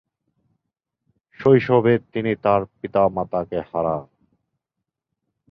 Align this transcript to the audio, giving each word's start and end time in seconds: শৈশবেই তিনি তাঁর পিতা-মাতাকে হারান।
শৈশবেই 1.39 1.99
তিনি 2.13 2.31
তাঁর 2.43 2.61
পিতা-মাতাকে 2.73 3.57
হারান। 3.69 4.01